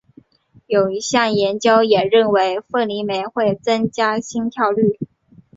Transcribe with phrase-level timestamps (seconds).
[0.65, 4.97] 有一项研究也认为凤梨酶会增加心跳率。